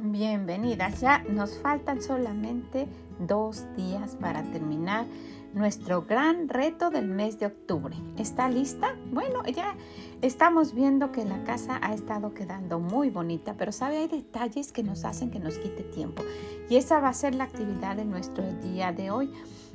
Bienvenidas. 0.00 1.00
Ya 1.00 1.24
nos 1.28 1.56
faltan 1.58 2.02
solamente 2.02 2.88
dos 3.20 3.64
días 3.76 4.16
para 4.16 4.42
terminar 4.42 5.06
nuestro 5.54 6.02
gran 6.02 6.48
reto 6.48 6.90
del 6.90 7.06
mes 7.06 7.38
de 7.38 7.46
octubre. 7.46 7.96
¿Está 8.18 8.48
lista? 8.48 8.96
Bueno, 9.12 9.44
ya 9.46 9.76
estamos 10.20 10.74
viendo 10.74 11.12
que 11.12 11.24
la 11.24 11.44
casa 11.44 11.78
ha 11.80 11.94
estado 11.94 12.34
quedando 12.34 12.80
muy 12.80 13.10
bonita, 13.10 13.54
pero 13.56 13.70
sabe, 13.70 13.98
hay 13.98 14.08
detalles 14.08 14.72
que 14.72 14.82
nos 14.82 15.04
hacen 15.04 15.30
que 15.30 15.38
nos 15.38 15.58
quite 15.58 15.84
tiempo. 15.84 16.24
Y 16.68 16.76
esa 16.76 16.98
va 16.98 17.10
a 17.10 17.14
ser 17.14 17.36
la 17.36 17.44
actividad 17.44 17.96
de 17.96 18.04
nuestro 18.04 18.44
día 18.62 18.92
de 18.92 19.12
hoy. 19.12 19.30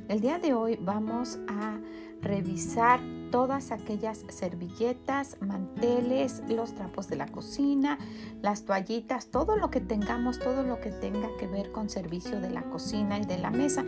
El 0.08 0.20
día 0.20 0.38
de 0.38 0.54
hoy 0.54 0.78
vamos 0.80 1.38
a 1.48 1.78
revisar 2.20 3.00
todas 3.30 3.70
aquellas 3.70 4.24
servilletas, 4.28 5.36
manteles, 5.40 6.42
los 6.48 6.74
trapos 6.74 7.08
de 7.08 7.16
la 7.16 7.26
cocina, 7.26 7.98
las 8.42 8.64
toallitas, 8.64 9.28
todo 9.28 9.56
lo 9.56 9.70
que 9.70 9.80
tengamos, 9.80 10.38
todo 10.38 10.62
lo 10.62 10.80
que 10.80 10.90
tenga 10.90 11.28
que 11.38 11.46
ver 11.46 11.70
con 11.70 11.88
servicio 11.88 12.40
de 12.40 12.50
la 12.50 12.62
cocina 12.62 13.18
y 13.18 13.24
de 13.24 13.38
la 13.38 13.50
mesa. 13.50 13.84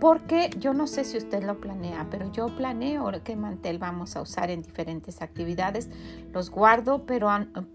Porque 0.00 0.50
yo 0.58 0.74
no 0.74 0.86
sé 0.86 1.04
si 1.04 1.16
usted 1.16 1.42
lo 1.42 1.60
planea, 1.60 2.06
pero 2.10 2.30
yo 2.30 2.54
planeo 2.54 3.10
qué 3.24 3.36
mantel 3.36 3.78
vamos 3.78 4.16
a 4.16 4.22
usar 4.22 4.50
en 4.50 4.62
diferentes 4.62 5.22
actividades. 5.22 5.88
Los 6.32 6.50
guardo, 6.50 7.06
pero, 7.06 7.30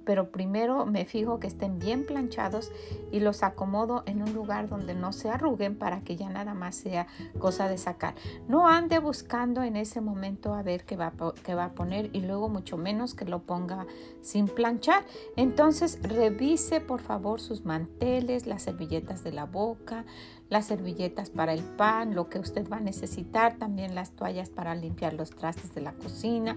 pero 0.06 0.32
primero 0.32 0.86
me 0.86 1.06
fijo 1.06 1.40
que 1.40 1.48
estén 1.48 1.80
bien 1.80 2.06
planchados 2.06 2.72
y 3.12 3.20
los 3.22 3.44
acomodo 3.44 4.04
en 4.06 4.22
un 4.22 4.34
lugar 4.34 4.70
donde 4.70 4.94
no 4.94 5.14
se 5.14 5.30
arruguen 5.30 5.78
para 5.78 6.02
que 6.02 6.16
ya 6.16 6.30
nada 6.30 6.54
más 6.54 6.76
sea 6.76 7.08
cosa 7.40 7.68
de 7.68 7.78
sacar. 7.78 8.13
No 8.48 8.68
ande 8.68 9.00
buscando 9.00 9.63
en 9.63 9.76
ese 9.76 10.02
momento 10.02 10.54
a 10.54 10.62
ver 10.63 10.85
qué 10.85 10.98
va, 10.98 11.13
qué 11.44 11.56
va 11.56 11.66
a 11.66 11.72
poner 11.74 12.10
y 12.13 12.22
luego 12.22 12.50
mucho 12.50 12.78
menos 12.78 13.13
que 13.13 13.26
lo 13.26 13.40
ponga 13.44 13.88
sin 14.22 14.48
planchar. 14.48 15.06
Entonces 15.35 16.00
revise 16.04 16.82
por 16.82 17.02
favor 17.02 17.41
sus 17.41 17.66
manteles, 17.66 18.46
las 18.46 18.63
servilletas 18.63 19.24
de 19.24 19.32
la 19.32 19.46
boca, 19.46 20.06
las 20.50 20.66
servilletas 20.66 21.30
para 21.30 21.54
el 21.54 21.63
pan, 21.63 22.10
lo 22.13 22.29
que 22.29 22.40
usted 22.40 22.67
va 22.70 22.77
a 22.77 22.81
necesitar, 22.81 23.57
también 23.57 23.95
las 23.95 24.12
toallas 24.12 24.49
para 24.49 24.76
limpiar 24.76 25.13
los 25.13 25.31
trastes 25.31 25.73
de 25.73 25.81
la 25.81 25.93
cocina, 25.93 26.55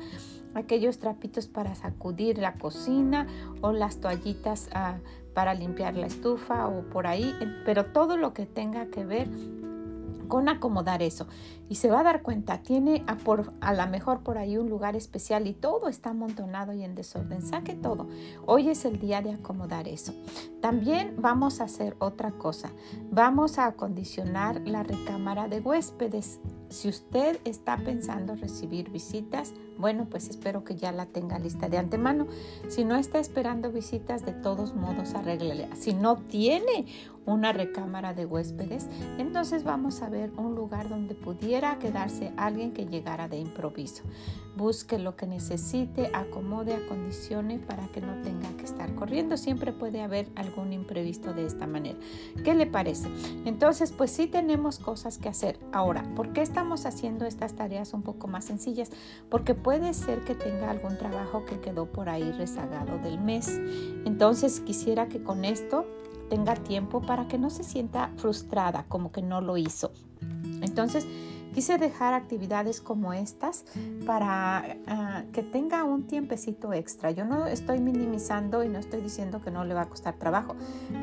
aquellos 0.55 0.99
trapitos 0.99 1.47
para 1.47 1.75
sacudir 1.75 2.39
la 2.39 2.55
cocina 2.55 3.27
o 3.61 3.73
las 3.73 3.99
toallitas 3.99 4.69
ah, 4.75 4.99
para 5.35 5.55
limpiar 5.55 5.97
la 5.97 6.07
estufa 6.07 6.69
o 6.69 6.83
por 6.91 7.07
ahí, 7.07 7.35
pero 7.65 7.87
todo 7.87 8.17
lo 8.17 8.33
que 8.33 8.47
tenga 8.47 8.87
que 8.87 9.05
ver 9.05 9.29
con 10.29 10.49
acomodar 10.49 11.03
eso. 11.03 11.27
Y 11.69 11.77
se 11.77 11.91
va 11.91 12.01
a 12.01 12.05
dar 12.05 12.23
cuenta, 12.23 12.63
tiene 12.63 13.05
a, 13.07 13.17
por, 13.17 13.53
a 13.61 13.73
lo 13.73 13.87
mejor 13.87 14.21
por 14.21 14.39
ahí 14.39 14.57
un 14.57 14.69
lugar 14.69 14.97
especial 14.97 15.47
y 15.47 15.55
todo 15.55 15.89
está 15.89 16.11
amontonado 16.11 16.73
y 16.73 16.85
en 16.85 16.95
desorden. 16.95 17.43
Saque 17.43 17.75
todo. 17.75 18.07
Hoy 18.47 18.69
es 18.69 18.85
el 18.85 18.99
día 18.99 19.23
de 19.23 19.33
acomodar 19.33 19.89
eso. 19.89 20.13
También 20.61 21.15
vamos 21.19 21.61
a 21.61 21.65
hacer 21.65 21.97
otra 21.99 22.31
cosa. 22.33 22.71
Vamos 23.11 23.59
a 23.59 23.67
acondicionar 23.67 24.61
la 24.67 24.83
recámara 24.83 25.49
de 25.49 25.61
huéspedes. 25.61 26.41
Si 26.75 26.89
usted 26.89 27.39
está 27.45 27.77
pensando 27.77 28.35
recibir 28.35 28.91
visitas, 28.91 29.53
bueno, 29.79 30.09
pues 30.11 30.29
espero 30.29 30.65
que 30.65 30.75
ya 30.75 30.91
la 30.91 31.07
tenga 31.07 31.39
lista 31.39 31.69
de 31.69 31.79
antemano. 31.79 32.27
Si 32.69 32.85
no 32.85 32.97
está 32.97 33.21
esperando 33.21 33.71
visitas, 33.71 34.27
de 34.27 34.33
todos 34.33 34.75
modos 34.75 35.15
arréglele. 35.15 35.69
Si 35.77 35.95
no 35.95 36.17
tiene 36.17 36.87
una 37.27 37.53
recámara 37.53 38.13
de 38.13 38.27
huéspedes, 38.27 38.87
entonces 39.19 39.65
vamos 39.65 40.03
a 40.03 40.11
ver 40.11 40.31
un 40.37 40.55
lugar 40.55 40.89
donde 40.89 41.15
pudiera 41.15 41.79
quedarse 41.79 42.33
alguien 42.37 42.73
que 42.73 42.87
llegara 42.87 43.29
de 43.29 43.39
improviso. 43.39 44.03
Busque 44.57 44.99
lo 44.99 45.17
que 45.17 45.27
necesite, 45.27 46.11
acomode, 46.13 46.75
acondicione 46.75 47.59
para 47.59 47.89
que 47.89 48.01
no 48.01 48.21
tenga 48.23 48.49
que 48.57 48.65
estar 48.65 48.95
corriendo. 48.95 49.37
Siempre 49.37 49.73
puede 49.73 50.03
haber 50.03 50.29
algún 50.37 50.73
imprevisto 50.73 51.33
de 51.33 51.47
esta 51.47 51.67
manera. 51.67 51.99
¿Qué 52.45 52.55
le 52.55 52.67
parece? 52.67 53.09
Entonces, 53.45 53.91
pues 53.91 54.11
sí 54.11 54.27
tenemos 54.27 54.79
cosas 54.79 55.19
que 55.19 55.29
hacer. 55.29 55.59
Ahora, 55.73 56.05
¿por 56.15 56.33
qué 56.33 56.43
estamos 56.43 56.64
haciendo 56.87 57.25
estas 57.27 57.55
tareas 57.55 57.95
un 57.95 58.03
poco 58.03 58.27
más 58.27 58.45
sencillas? 58.45 58.91
Porque 59.29 59.55
puede 59.55 59.95
ser 59.95 60.25
que 60.25 60.35
tenga 60.35 60.71
algún 60.71 60.99
trabajo 60.99 61.45
que 61.45 61.61
quedó 61.61 61.87
por 61.87 62.09
ahí 62.09 62.33
rezagado 62.33 62.99
del 62.99 63.19
mes. 63.21 63.61
Entonces, 64.05 64.61
quisiera 64.61 65.09
que 65.09 65.23
con 65.23 65.45
esto 65.45 65.87
tenga 66.29 66.55
tiempo 66.55 67.01
para 67.01 67.29
que 67.29 67.39
no 67.39 67.51
se 67.51 67.65
sienta 67.65 68.11
frustrada 68.17 68.85
como 68.89 69.13
que 69.13 69.23
no 69.23 69.41
lo 69.41 69.57
hizo. 69.57 69.93
Entonces, 70.63 71.07
quise 71.55 71.79
dejar 71.79 72.13
actividades 72.15 72.81
como 72.81 73.13
estas 73.13 73.65
para 74.05 74.77
ah, 74.87 75.23
que 75.33 75.43
tenga 75.43 75.85
un 75.85 76.07
tiempecito 76.07 76.73
extra. 76.73 77.13
Yo 77.13 77.25
no 77.25 77.47
estoy 77.47 77.81
minimizando 77.81 78.65
y 78.65 78.69
no 78.69 78.79
estoy 78.79 79.01
diciendo 79.01 79.41
que 79.41 79.51
no 79.51 79.65
le 79.65 79.73
va 79.73 79.83
a 79.83 79.89
costar 79.89 80.15
trabajo. 80.15 80.57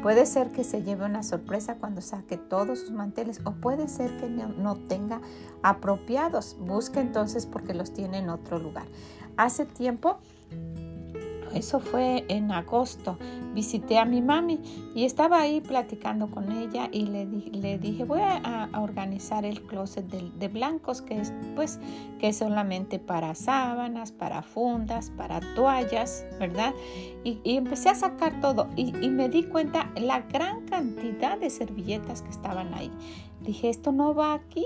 Puede 0.04 0.26
ser 0.26 0.52
que 0.52 0.64
se 0.64 0.84
lleve 0.84 1.06
una 1.06 1.24
sorpresa 1.24 1.76
cuando 1.76 2.02
saque 2.02 2.38
todos 2.38 2.80
sus 2.80 2.92
manteles 2.92 3.40
o 3.46 3.54
puede 3.54 3.88
ser 3.88 4.12
que 4.20 4.30
no, 4.30 4.50
no 4.50 4.76
tenga 4.76 5.22
apropiados. 5.64 6.58
Busque 6.60 7.00
entonces 7.00 7.46
porque 7.46 7.74
los 7.74 7.94
tiene 7.94 8.20
en 8.20 8.30
otro 8.30 8.60
lugar. 8.60 8.86
Hace 9.38 9.66
tiempo 9.66 10.20
eso 11.54 11.80
fue 11.80 12.26
en 12.28 12.52
agosto. 12.52 13.18
Visité 13.54 13.98
a 13.98 14.06
mi 14.06 14.22
mami 14.22 14.60
y 14.96 15.04
estaba 15.04 15.42
ahí 15.42 15.60
platicando 15.60 16.32
con 16.32 16.52
ella 16.52 16.88
y 16.92 17.06
le, 17.06 17.26
le 17.26 17.78
dije, 17.78 18.06
voy 18.06 18.22
a, 18.22 18.70
organizar 18.80 19.44
el 19.46 19.62
closet 19.64 20.06
de, 20.06 20.48
blancos, 20.48 21.02
que 21.02 21.20
es 21.20 21.34
pues 21.56 21.80
que 22.20 22.30
es 22.30 22.38
solamente 22.38 23.00
para 23.00 23.36
sábanas, 23.36 24.12
para 24.12 24.42
fundas, 24.42 25.10
para 25.12 25.42
toallas, 25.56 26.26
¿verdad? 26.40 26.74
Y, 27.24 27.40
empecé 27.44 27.90
a 27.90 27.96
sacar 27.96 28.40
todo 28.40 28.70
y, 28.76 28.96
y 29.04 29.10
me 29.10 29.30
di 29.30 29.44
cuenta 29.44 29.92
la 29.96 30.22
gran 30.22 30.62
cantidad 30.66 31.38
de 31.38 31.50
servilletas 31.50 32.22
que 32.22 32.30
estaban 32.30 32.74
ahí. 32.74 32.92
Dije, 33.42 33.70
esto 33.70 33.92
no 33.92 34.14
va 34.14 34.34
aquí 34.34 34.66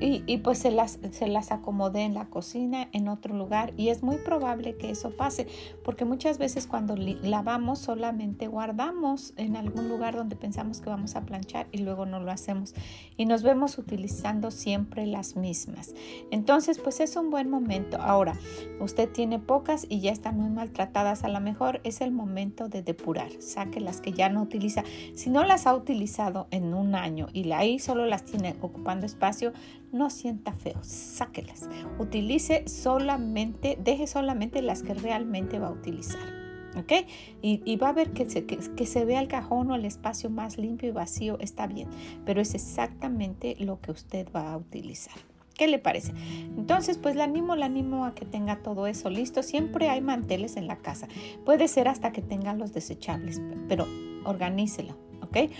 y, 0.00 0.38
pues 0.38 0.58
se 0.58 0.70
las, 0.70 0.98
se 1.12 1.26
las 1.28 1.50
acomodé 1.50 2.02
en 2.02 2.14
la 2.14 2.26
cocina, 2.26 2.88
en 2.92 3.08
otro 3.08 3.34
lugar, 3.34 3.72
y 3.76 3.88
es 3.88 4.02
muy 4.02 4.16
probable 4.16 4.76
que 4.76 4.90
eso 4.90 5.10
pase, 5.16 5.46
porque 5.82 6.04
muchas 6.04 6.38
veces 6.38 6.66
cuando 6.66 6.94
lavamos 6.96 7.78
solamente 7.78 8.48
guardamos 8.48 9.32
en 9.36 9.56
algún 9.56 9.88
lugar 9.88 10.14
donde 10.14 10.36
pensamos 10.36 10.80
que 10.80 10.90
vamos 10.90 11.16
a 11.16 11.22
planchar 11.22 11.68
y 11.72 11.78
luego 11.78 12.04
no 12.04 12.20
lo 12.20 12.30
hacemos, 12.30 12.74
y 13.16 13.24
nos 13.24 13.42
vemos 13.42 13.78
utilizando 13.78 14.50
siempre 14.50 15.06
las 15.06 15.36
mismas. 15.36 15.94
Entonces, 16.30 16.78
pues 16.78 17.00
es 17.00 17.16
un 17.16 17.30
buen 17.30 17.48
momento. 17.48 17.96
Ahora, 18.00 18.34
usted 18.80 19.08
tiene 19.08 19.38
pocas 19.38 19.86
y 19.88 20.00
ya 20.00 20.12
están 20.12 20.36
muy 20.36 20.50
maltratadas, 20.50 21.24
a 21.24 21.28
lo 21.28 21.40
mejor 21.40 21.80
es 21.84 22.02
el 22.02 22.12
momento 22.12 22.68
de 22.68 22.82
depurar, 22.82 23.30
saque 23.40 23.80
las 23.80 24.00
que 24.02 24.12
ya 24.12 24.28
no 24.28 24.42
utiliza. 24.42 24.84
Si 25.14 25.30
no 25.30 25.44
las 25.44 25.66
ha 25.66 25.74
utilizado 25.74 26.46
en 26.50 26.74
un 26.74 26.94
año 26.94 27.28
y 27.32 27.50
ahí 27.52 27.78
solo 27.78 28.06
las 28.06 28.24
tiene 28.24 28.54
ocupando 28.60 29.06
espacio, 29.06 29.52
no 29.92 30.10
sienta 30.10 30.52
feo, 30.52 30.78
sáquelas. 30.82 31.68
Utilice 31.98 32.66
solamente, 32.66 33.78
deje 33.82 34.06
solamente 34.06 34.62
las 34.62 34.82
que 34.82 34.94
realmente 34.94 35.58
va 35.58 35.68
a 35.68 35.72
utilizar. 35.72 36.42
¿Ok? 36.74 37.06
Y, 37.42 37.76
va 37.76 37.90
a 37.90 37.92
ver 37.92 38.12
que 38.12 38.28
se, 38.30 38.46
que, 38.46 38.86
se 38.86 39.04
vea 39.04 39.20
el 39.20 39.28
cajón 39.28 39.70
o 39.70 39.74
el 39.74 39.84
espacio 39.84 40.30
más 40.30 40.56
limpio 40.56 40.88
y 40.88 40.92
vacío, 40.92 41.38
está 41.38 41.66
bien, 41.66 41.90
pero 42.24 42.40
es 42.40 42.54
exactamente 42.54 43.56
lo 43.58 43.78
que 43.82 43.90
usted 43.90 44.26
va 44.34 44.54
a 44.54 44.56
utilizar. 44.56 45.12
¿Qué 45.54 45.68
le 45.68 45.78
parece? 45.78 46.12
Entonces, 46.56 46.96
pues 46.96 47.14
la 47.14 47.24
animo, 47.24 47.56
la 47.56 47.66
animo 47.66 48.06
a 48.06 48.14
que 48.14 48.24
tenga 48.24 48.62
todo 48.62 48.86
eso 48.86 49.10
listo. 49.10 49.42
Siempre 49.42 49.90
hay 49.90 50.00
manteles 50.00 50.56
en 50.56 50.66
la 50.66 50.78
casa. 50.78 51.08
Puede 51.44 51.68
ser 51.68 51.88
hasta 51.88 52.10
que 52.10 52.22
tenga 52.22 52.54
los 52.54 52.72
desechables, 52.72 53.42
pero 53.68 53.86
organícelo, 54.24 54.96
¿ok? 55.20 55.50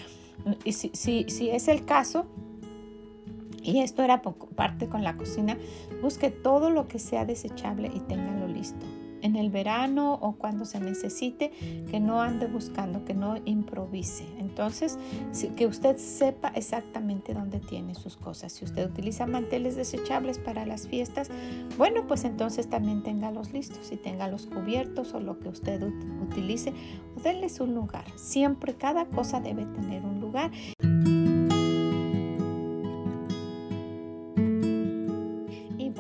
Y 0.65 0.73
si, 0.73 0.91
si, 0.95 1.27
si 1.29 1.51
es 1.51 1.69
el 1.69 1.85
caso, 1.85 2.27
y 3.63 3.81
esto 3.81 4.03
era 4.03 4.23
parte 4.23 4.89
con 4.89 5.05
la 5.05 5.17
cocina. 5.17 5.57
Busque 6.01 6.31
todo 6.31 6.71
lo 6.71 6.89
que 6.89 6.99
sea 6.99 7.25
desechable 7.25 7.91
y 7.95 8.01
téngalo 8.01 8.49
listo. 8.49 8.85
En 9.23 9.37
el 9.37 9.51
verano 9.51 10.15
o 10.15 10.33
cuando 10.33 10.65
se 10.65 10.81
necesite, 10.81 11.53
que 11.89 12.01
no 12.01 12.21
ande 12.21 12.49
buscando, 12.49 13.05
que 13.05 13.15
no 13.15 13.37
improvise. 13.45 14.27
Entonces, 14.41 14.99
que 15.57 15.69
usted 15.69 15.97
sepa 15.97 16.49
exactamente 16.57 17.33
dónde 17.33 17.61
tiene 17.61 17.95
sus 17.95 18.17
cosas. 18.17 18.51
Si 18.51 18.65
usted 18.65 18.85
utiliza 18.91 19.29
manteles 19.29 19.77
desechables 19.77 20.41
para 20.41 20.67
las 20.67 20.89
fiestas, 20.89 21.31
bueno, 21.79 22.05
pues 22.09 22.25
entonces 22.25 22.69
también 22.69 23.05
téngalos 23.05 23.53
listos 23.53 23.93
y 23.93 23.97
tenga 23.97 24.27
los 24.27 24.47
cubiertos 24.47 25.15
o 25.15 25.21
lo 25.21 25.39
que 25.39 25.51
usted 25.51 25.81
utilice. 26.21 26.73
Denles 27.23 27.61
un 27.61 27.77
lugar. 27.77 28.05
Siempre 28.17 28.75
cada 28.75 29.07
cosa 29.07 29.41
debe 29.41 29.67
tener 29.67 30.05
un 30.05 30.21
lugar. 30.21 30.51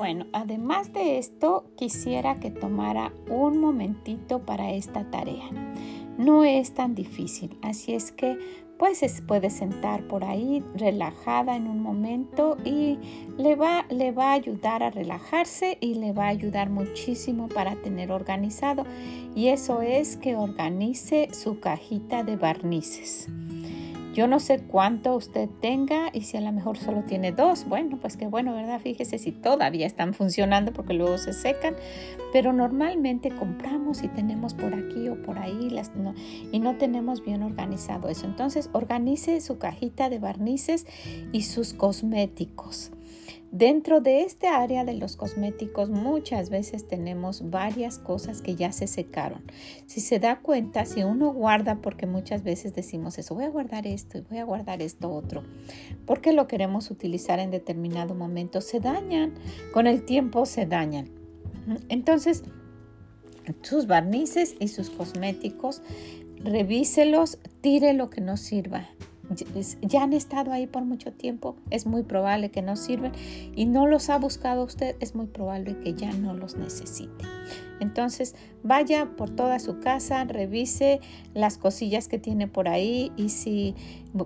Bueno, 0.02 0.26
además 0.32 0.92
de 0.92 1.18
esto, 1.18 1.64
quisiera 1.76 2.40
que 2.40 2.50
tomara 2.50 3.12
un 3.30 3.58
momentito 3.58 4.40
para 4.40 4.72
esta 4.72 5.08
tarea. 5.12 5.48
No 6.18 6.42
es 6.42 6.74
tan 6.74 6.96
difícil, 6.96 7.56
así 7.62 7.94
es 7.94 8.10
que 8.10 8.36
pues 8.80 8.98
se 8.98 9.22
puede 9.22 9.48
sentar 9.48 10.08
por 10.08 10.24
ahí 10.24 10.60
relajada 10.74 11.54
en 11.54 11.68
un 11.68 11.80
momento 11.80 12.56
y 12.64 12.98
le 13.38 13.54
va, 13.54 13.86
le 13.90 14.10
va 14.10 14.30
a 14.30 14.32
ayudar 14.32 14.82
a 14.82 14.90
relajarse 14.90 15.78
y 15.80 15.94
le 15.94 16.12
va 16.12 16.24
a 16.24 16.30
ayudar 16.30 16.68
muchísimo 16.68 17.46
para 17.46 17.76
tener 17.76 18.10
organizado. 18.10 18.84
Y 19.36 19.50
eso 19.50 19.82
es 19.82 20.16
que 20.16 20.34
organice 20.34 21.28
su 21.32 21.60
cajita 21.60 22.24
de 22.24 22.34
barnices. 22.34 23.28
Yo 24.14 24.26
no 24.26 24.40
sé 24.40 24.60
cuánto 24.60 25.16
usted 25.16 25.48
tenga 25.60 26.10
y 26.12 26.22
si 26.22 26.36
a 26.36 26.42
lo 26.42 26.52
mejor 26.52 26.76
solo 26.76 27.02
tiene 27.02 27.32
dos, 27.32 27.66
bueno, 27.66 27.98
pues 27.98 28.16
qué 28.18 28.26
bueno, 28.26 28.54
¿verdad? 28.54 28.78
Fíjese 28.78 29.18
si 29.18 29.32
todavía 29.32 29.86
están 29.86 30.12
funcionando 30.12 30.72
porque 30.72 30.92
luego 30.92 31.16
se 31.16 31.32
secan, 31.32 31.74
pero 32.32 32.52
normalmente 32.52 33.30
compramos 33.30 34.02
y 34.02 34.08
tenemos 34.08 34.52
por 34.52 34.74
aquí 34.74 35.08
o 35.08 35.20
por 35.22 35.38
ahí 35.38 35.70
y 36.52 36.58
no 36.58 36.76
tenemos 36.76 37.24
bien 37.24 37.42
organizado 37.42 38.08
eso. 38.08 38.26
Entonces, 38.26 38.68
organice 38.72 39.40
su 39.40 39.58
cajita 39.58 40.10
de 40.10 40.18
barnices 40.18 40.86
y 41.32 41.42
sus 41.42 41.72
cosméticos. 41.72 42.90
Dentro 43.52 44.00
de 44.00 44.22
este 44.22 44.48
área 44.48 44.82
de 44.82 44.94
los 44.94 45.16
cosméticos 45.16 45.90
muchas 45.90 46.48
veces 46.48 46.88
tenemos 46.88 47.50
varias 47.50 47.98
cosas 47.98 48.40
que 48.40 48.56
ya 48.56 48.72
se 48.72 48.86
secaron. 48.86 49.42
Si 49.84 50.00
se 50.00 50.18
da 50.18 50.40
cuenta, 50.40 50.86
si 50.86 51.02
uno 51.02 51.34
guarda, 51.34 51.82
porque 51.82 52.06
muchas 52.06 52.44
veces 52.44 52.72
decimos 52.72 53.18
eso, 53.18 53.34
voy 53.34 53.44
a 53.44 53.50
guardar 53.50 53.86
esto 53.86 54.16
y 54.16 54.22
voy 54.22 54.38
a 54.38 54.44
guardar 54.44 54.80
esto 54.80 55.12
otro, 55.12 55.42
porque 56.06 56.32
lo 56.32 56.48
queremos 56.48 56.90
utilizar 56.90 57.40
en 57.40 57.50
determinado 57.50 58.14
momento, 58.14 58.62
se 58.62 58.80
dañan, 58.80 59.34
con 59.74 59.86
el 59.86 60.06
tiempo 60.06 60.46
se 60.46 60.64
dañan. 60.64 61.10
Entonces, 61.90 62.44
sus 63.60 63.86
barnices 63.86 64.56
y 64.60 64.68
sus 64.68 64.88
cosméticos, 64.88 65.82
revíselos, 66.42 67.38
tire 67.60 67.92
lo 67.92 68.08
que 68.08 68.22
no 68.22 68.38
sirva 68.38 68.88
ya 69.82 70.02
han 70.02 70.12
estado 70.12 70.52
ahí 70.52 70.66
por 70.66 70.84
mucho 70.84 71.12
tiempo, 71.12 71.56
es 71.70 71.86
muy 71.86 72.02
probable 72.02 72.50
que 72.50 72.62
no 72.62 72.76
sirven 72.76 73.12
y 73.54 73.66
no 73.66 73.86
los 73.86 74.10
ha 74.10 74.18
buscado 74.18 74.64
usted, 74.64 74.96
es 75.00 75.14
muy 75.14 75.26
probable 75.26 75.78
que 75.80 75.94
ya 75.94 76.12
no 76.12 76.34
los 76.34 76.56
necesite. 76.56 77.24
Entonces 77.80 78.36
vaya 78.62 79.16
por 79.16 79.30
toda 79.30 79.58
su 79.58 79.80
casa, 79.80 80.24
revise 80.24 81.00
las 81.34 81.58
cosillas 81.58 82.06
que 82.06 82.18
tiene 82.18 82.46
por 82.46 82.68
ahí 82.68 83.10
y 83.16 83.30
si 83.30 83.74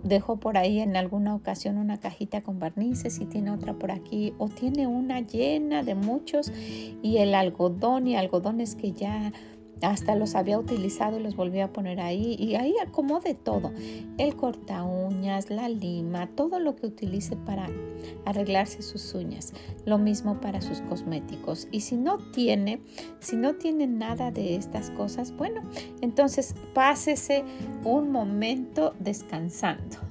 dejó 0.02 0.36
por 0.36 0.58
ahí 0.58 0.80
en 0.80 0.94
alguna 0.94 1.34
ocasión 1.34 1.78
una 1.78 1.98
cajita 1.98 2.42
con 2.42 2.58
barnices, 2.58 3.18
y 3.18 3.24
tiene 3.24 3.50
otra 3.50 3.72
por 3.72 3.92
aquí 3.92 4.34
o 4.36 4.48
tiene 4.48 4.86
una 4.86 5.20
llena 5.20 5.82
de 5.82 5.94
muchos 5.94 6.52
y 7.02 7.16
el 7.16 7.34
algodón 7.34 8.06
y 8.06 8.16
algodones 8.16 8.74
que 8.74 8.92
ya 8.92 9.32
hasta 9.82 10.16
los 10.16 10.34
había 10.34 10.58
utilizado 10.58 11.18
y 11.18 11.22
los 11.22 11.36
volví 11.36 11.60
a 11.60 11.72
poner 11.72 12.00
ahí 12.00 12.36
y 12.38 12.54
ahí 12.54 12.74
acomode 12.82 13.34
todo. 13.34 13.72
El 14.18 14.36
corta 14.36 14.84
uñas 14.84 15.50
la 15.50 15.68
lima 15.68 16.28
todo 16.28 16.58
lo 16.58 16.76
que 16.76 16.86
utilice 16.86 17.36
para 17.36 17.68
arreglarse 18.24 18.82
sus 18.82 19.14
uñas. 19.14 19.52
Lo 19.84 19.98
mismo 19.98 20.40
para 20.40 20.60
sus 20.60 20.80
cosméticos. 20.82 21.68
Y 21.70 21.80
si 21.80 21.96
no 21.96 22.18
tiene 22.18 22.80
si 23.20 23.36
no 23.36 23.54
tiene 23.54 23.86
nada 23.86 24.30
de 24.30 24.56
estas 24.56 24.90
cosas 24.90 25.36
bueno 25.36 25.62
entonces 26.00 26.54
pásese 26.74 27.44
un 27.84 28.10
momento 28.10 28.94
descansando 28.98 30.05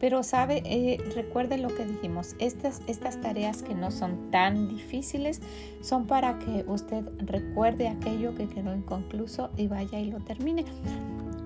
pero 0.00 0.22
sabe, 0.22 0.62
eh, 0.64 0.98
recuerde 1.14 1.58
lo 1.58 1.68
que 1.68 1.84
dijimos, 1.84 2.34
estas, 2.38 2.80
estas 2.86 3.20
tareas 3.20 3.62
que 3.62 3.74
no 3.74 3.90
son 3.90 4.30
tan 4.30 4.66
difíciles 4.66 5.42
son 5.82 6.06
para 6.06 6.38
que 6.38 6.64
usted 6.66 7.04
recuerde 7.18 7.86
aquello 7.86 8.34
que 8.34 8.48
quedó 8.48 8.74
inconcluso 8.74 9.50
y 9.58 9.68
vaya 9.68 10.00
y 10.00 10.10
lo 10.10 10.18
termine. 10.20 10.64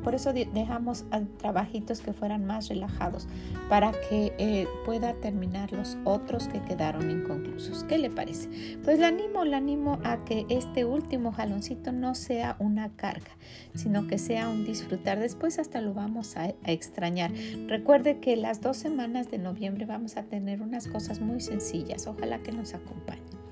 Por 0.05 0.15
eso 0.15 0.33
dejamos 0.33 1.05
trabajitos 1.39 2.01
que 2.01 2.13
fueran 2.13 2.45
más 2.45 2.69
relajados 2.69 3.27
para 3.69 3.93
que 3.93 4.35
eh, 4.39 4.69
pueda 4.85 5.15
terminar 5.15 5.73
los 5.73 5.97
otros 6.05 6.47
que 6.49 6.61
quedaron 6.61 7.11
inconclusos. 7.11 7.85
¿Qué 7.85 7.99
le 7.99 8.11
parece? 8.11 8.79
Pues 8.85 8.99
le 8.99 9.07
animo, 9.07 9.45
le 9.45 9.57
animo 9.57 9.99
a 10.05 10.25
que 10.25 10.47
este 10.51 10.85
último 10.85 11.33
jaloncito 11.33 11.91
no 11.91 12.15
sea 12.15 12.57
una 12.59 12.91
carga, 12.91 13.33
sino 13.75 14.07
que 14.07 14.19
sea 14.19 14.49
un 14.49 14.65
disfrutar. 14.65 15.19
Después 15.19 15.59
hasta 15.59 15.81
lo 15.81 15.95
vamos 15.95 16.37
a 16.37 16.49
extrañar. 16.67 17.33
Recuerde 17.67 18.21
que 18.21 18.37
las 18.37 18.61
dos 18.61 18.77
semanas 18.77 19.31
de 19.31 19.39
noviembre 19.39 19.87
vamos 19.87 20.17
a 20.17 20.25
tener 20.25 20.61
unas 20.61 20.87
cosas 20.87 21.21
muy 21.21 21.41
sencillas. 21.41 22.07
Ojalá 22.07 22.43
que 22.43 22.53
nos 22.53 22.75
acompañe. 22.75 23.44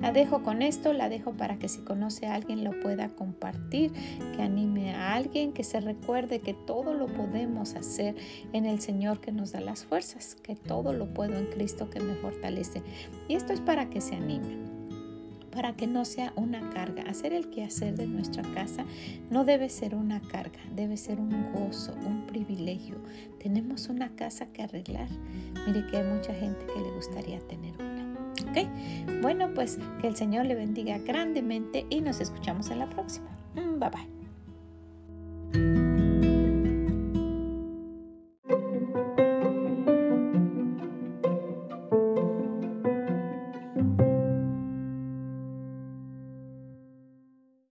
La 0.00 0.12
dejo 0.12 0.42
con 0.42 0.62
esto, 0.62 0.92
la 0.92 1.08
dejo 1.08 1.32
para 1.32 1.58
que 1.58 1.68
si 1.68 1.80
conoce 1.82 2.26
a 2.26 2.34
alguien 2.34 2.64
lo 2.64 2.78
pueda 2.80 3.08
compartir, 3.08 3.92
que 4.36 4.42
anime 4.42 4.94
a 4.94 5.14
alguien, 5.14 5.52
que 5.52 5.64
se 5.64 5.80
recuerde 5.80 6.40
que 6.40 6.54
todo 6.54 6.92
lo 6.94 7.06
podemos 7.06 7.74
hacer 7.74 8.16
en 8.52 8.66
el 8.66 8.80
Señor 8.80 9.20
que 9.20 9.32
nos 9.32 9.52
da 9.52 9.60
las 9.60 9.84
fuerzas, 9.84 10.36
que 10.42 10.56
todo 10.56 10.92
lo 10.92 11.14
puedo 11.14 11.38
en 11.38 11.46
Cristo 11.46 11.88
que 11.88 12.00
me 12.00 12.14
fortalece. 12.16 12.82
Y 13.28 13.34
esto 13.34 13.52
es 13.52 13.60
para 13.60 13.90
que 13.90 14.00
se 14.00 14.16
anime 14.16 14.72
para 15.52 15.76
que 15.76 15.86
no 15.86 16.04
sea 16.04 16.32
una 16.34 16.70
carga. 16.70 17.02
Hacer 17.02 17.32
el 17.32 17.50
quehacer 17.50 17.94
de 17.94 18.06
nuestra 18.06 18.42
casa 18.54 18.84
no 19.30 19.44
debe 19.44 19.68
ser 19.68 19.94
una 19.94 20.20
carga, 20.20 20.58
debe 20.74 20.96
ser 20.96 21.20
un 21.20 21.52
gozo, 21.52 21.94
un 22.06 22.26
privilegio. 22.26 22.96
Tenemos 23.38 23.88
una 23.88 24.16
casa 24.16 24.46
que 24.46 24.62
arreglar. 24.62 25.08
Mire 25.66 25.86
que 25.86 25.98
hay 25.98 26.04
mucha 26.04 26.34
gente 26.34 26.64
que 26.66 26.80
le 26.80 26.90
gustaría 26.92 27.38
tener. 27.40 27.91
Bueno, 29.20 29.50
pues 29.54 29.78
que 30.00 30.08
el 30.08 30.16
Señor 30.16 30.46
le 30.46 30.54
bendiga 30.54 30.98
grandemente 30.98 31.86
y 31.90 32.00
nos 32.00 32.20
escuchamos 32.20 32.70
en 32.70 32.78
la 32.80 32.88
próxima. 32.88 33.30
Mm, 33.54 33.78
bye 33.78 33.90
bye. 33.90 35.81